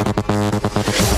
[0.00, 1.09] あっ。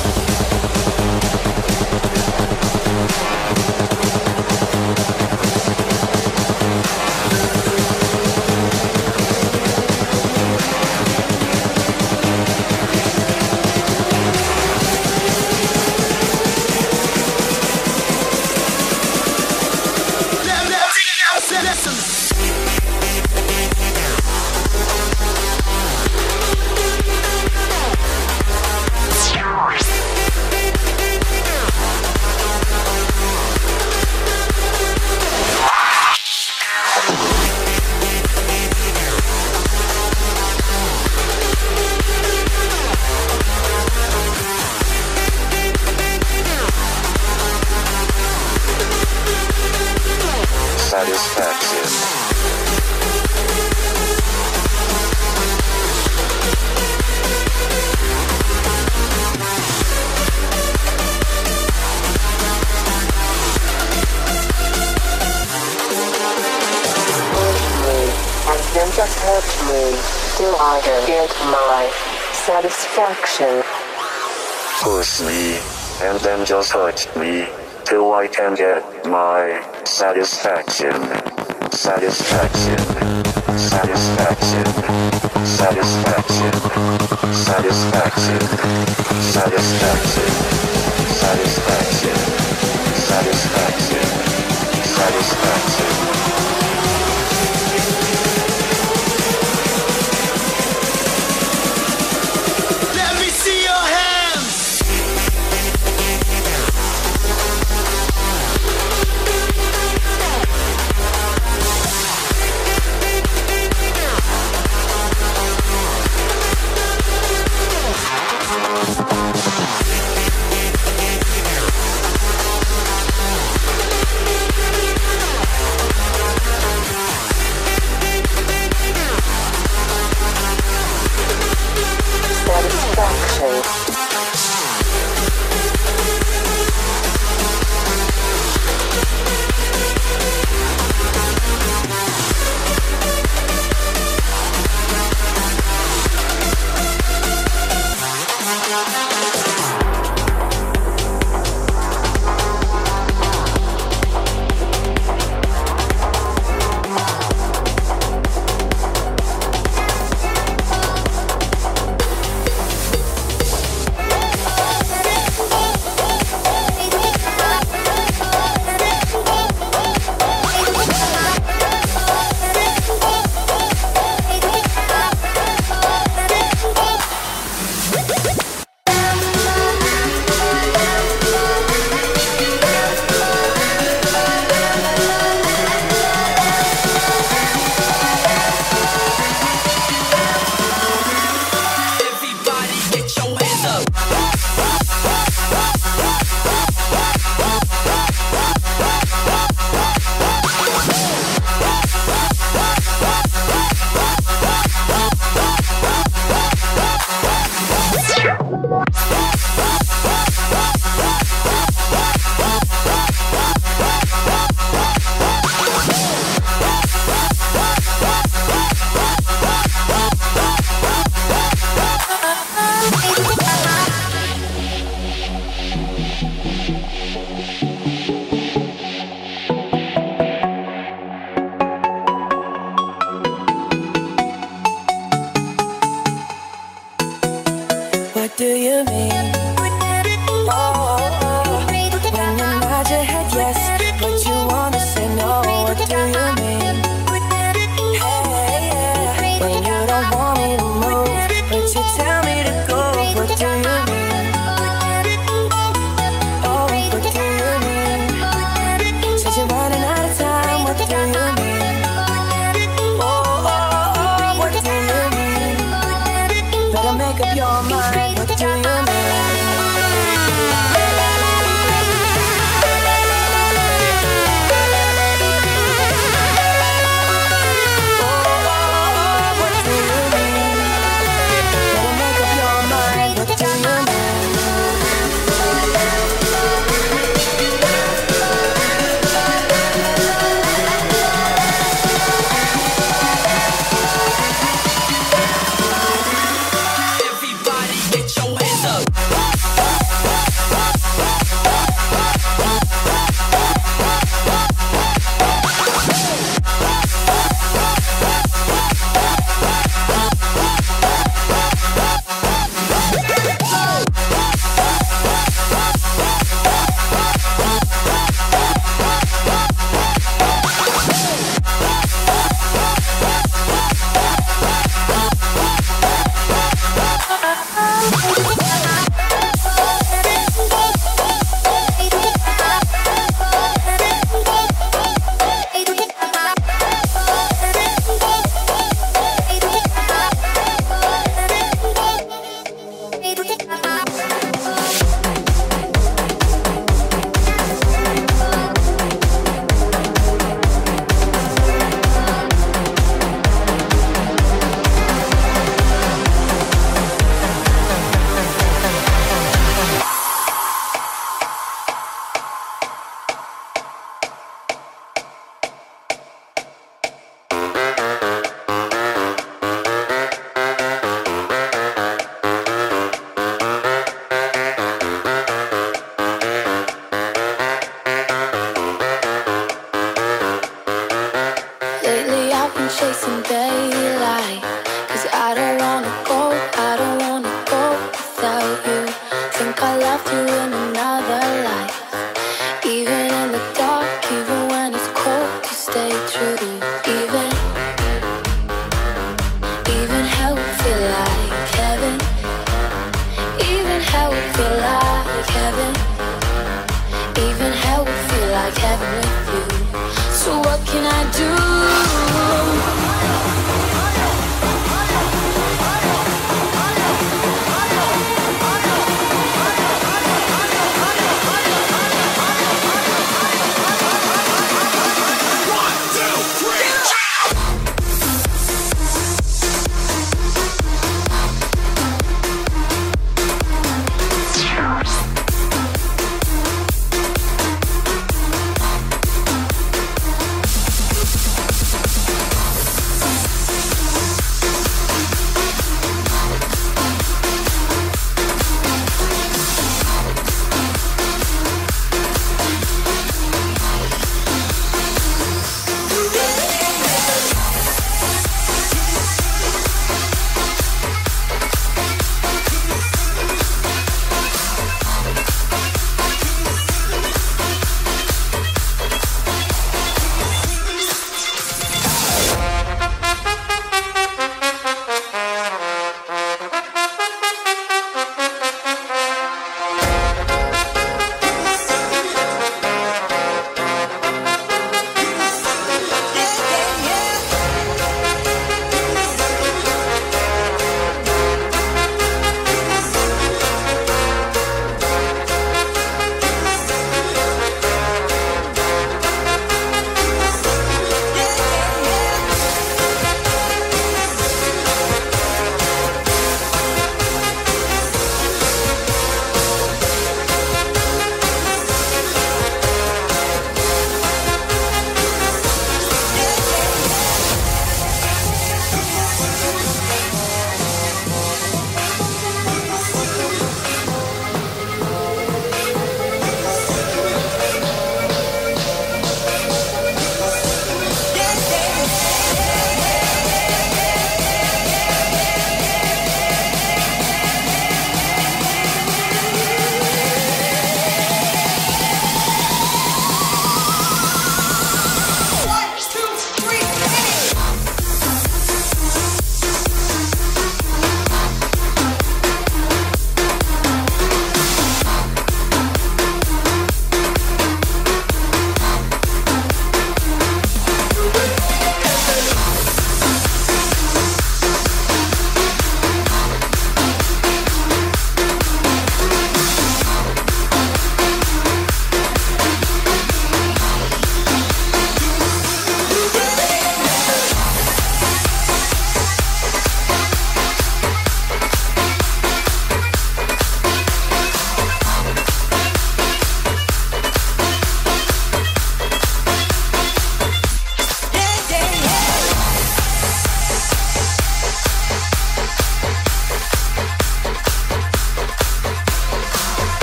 [77.04, 77.41] Three.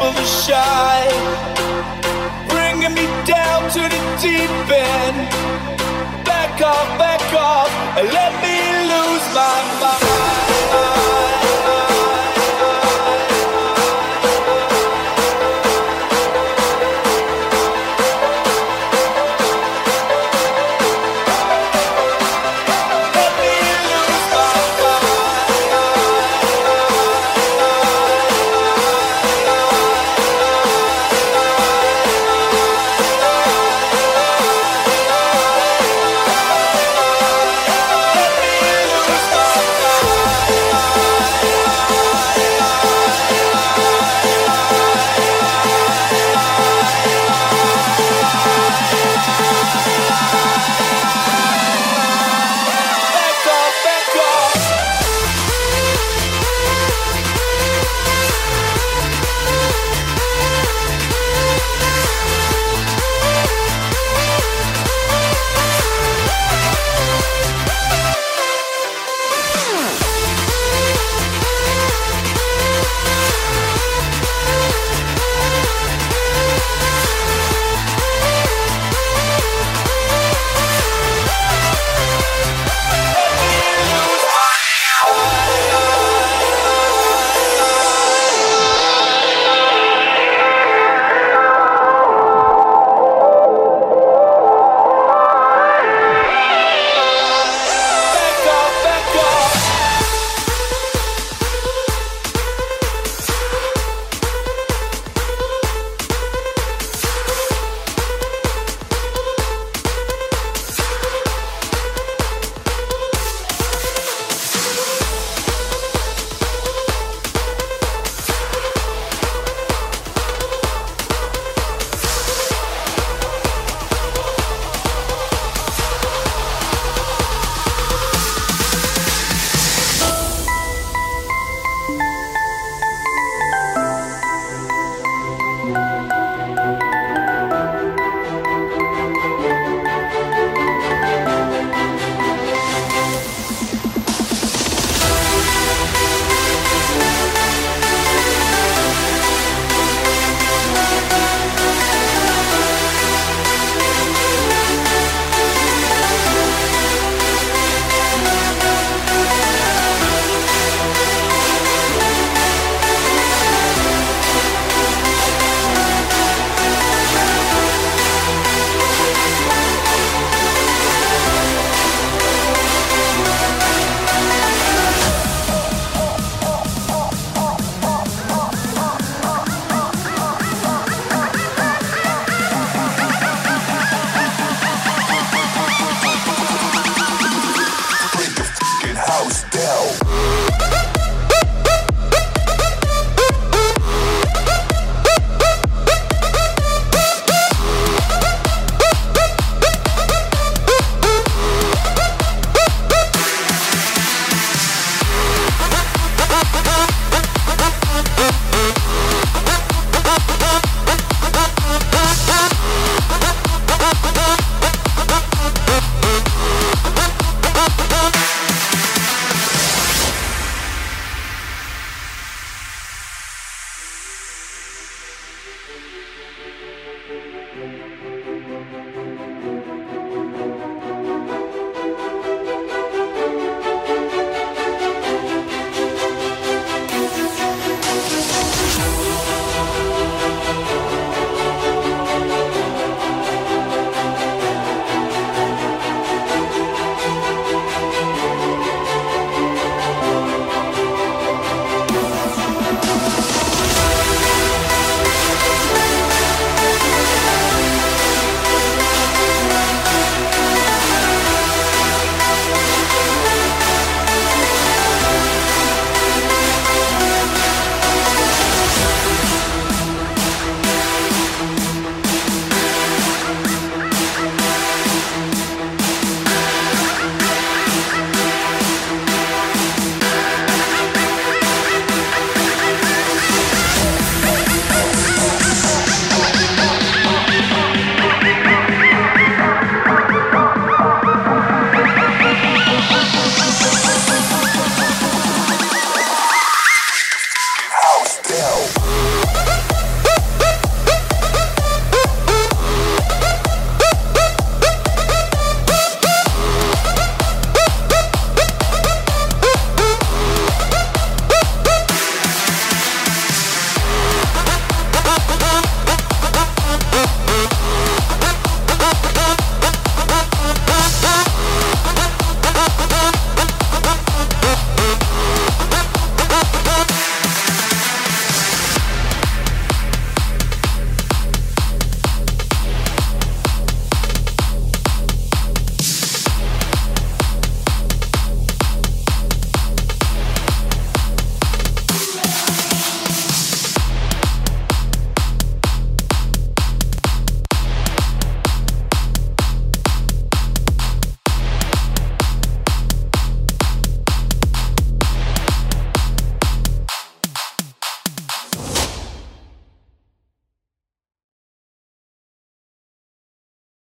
[0.00, 1.08] people are shy,
[2.48, 5.28] bringing me down to the deep end.
[6.24, 8.56] Back off, back off, and let me
[8.92, 10.49] lose my mind.